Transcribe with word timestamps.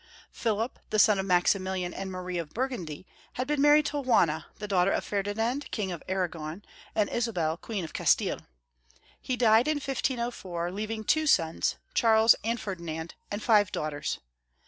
Philip, 0.31 0.79
the 0.89 0.97
son 0.97 1.19
of 1.19 1.27
Maximilian 1.27 1.93
and 1.93 2.11
Marie 2.11 2.39
of 2.39 2.55
Burgundy, 2.55 3.05
had 3.33 3.45
been 3.45 3.61
married 3.61 3.85
to 3.85 3.99
Juana, 3.99 4.47
the 4.57 4.67
daughter 4.67 4.91
of 4.91 5.03
Ferdinand, 5.05 5.69
King 5.69 5.91
of 5.91 6.01
Aragon, 6.07 6.65
and 6.95 7.07
Isabel, 7.07 7.55
Queen 7.55 7.83
of 7.83 7.93
Castille. 7.93 8.39
He 9.21 9.37
died 9.37 9.67
in 9.67 9.75
1504, 9.75 10.71
leaving 10.71 11.03
two 11.03 11.27
sons, 11.27 11.75
Charles 11.93 12.33
and 12.43 12.59
Ferdinand, 12.59 13.13
and 13.29 13.43
five 13.43 13.71
daughters. 13.71 14.17